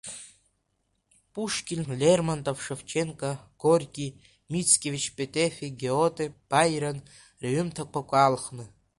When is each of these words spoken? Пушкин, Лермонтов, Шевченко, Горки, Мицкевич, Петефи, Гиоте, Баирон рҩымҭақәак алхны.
Пушкин, 1.33 1.81
Лермонтов, 1.99 2.57
Шевченко, 2.65 3.29
Горки, 3.63 4.07
Мицкевич, 4.53 5.05
Петефи, 5.17 5.67
Гиоте, 5.79 6.25
Баирон 6.49 6.97
рҩымҭақәак 7.43 8.09
алхны. 8.25 8.65